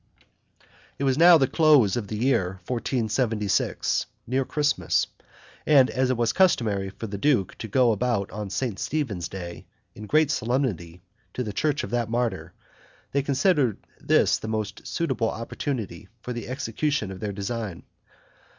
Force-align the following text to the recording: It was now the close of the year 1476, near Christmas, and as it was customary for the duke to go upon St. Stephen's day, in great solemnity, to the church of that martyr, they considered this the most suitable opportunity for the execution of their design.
It 0.97 1.03
was 1.03 1.15
now 1.15 1.37
the 1.37 1.45
close 1.47 1.95
of 1.95 2.07
the 2.07 2.17
year 2.17 2.59
1476, 2.65 4.07
near 4.25 4.43
Christmas, 4.43 5.05
and 5.63 5.91
as 5.91 6.09
it 6.09 6.17
was 6.17 6.33
customary 6.33 6.89
for 6.89 7.05
the 7.05 7.19
duke 7.19 7.55
to 7.59 7.67
go 7.67 7.91
upon 7.91 8.49
St. 8.49 8.79
Stephen's 8.79 9.29
day, 9.29 9.67
in 9.93 10.07
great 10.07 10.31
solemnity, 10.31 11.03
to 11.35 11.43
the 11.43 11.53
church 11.53 11.83
of 11.83 11.91
that 11.91 12.09
martyr, 12.09 12.53
they 13.11 13.21
considered 13.21 13.77
this 13.99 14.39
the 14.39 14.47
most 14.47 14.87
suitable 14.87 15.29
opportunity 15.29 16.07
for 16.23 16.33
the 16.33 16.47
execution 16.47 17.11
of 17.11 17.19
their 17.19 17.31
design. 17.31 17.83